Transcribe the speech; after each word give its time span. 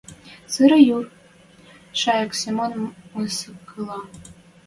Сыра 0.53 0.79
юр,— 0.95 1.05
Шӓйӹк 1.99 2.31
Семон 2.41 2.71
мыскыла. 3.15 3.99